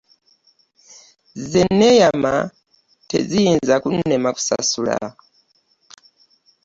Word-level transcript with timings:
Ze 1.49 1.61
nneeyama 1.69 2.33
teziyinza 3.09 3.75
kunnema 3.83 4.29
kusasula. 4.35 4.95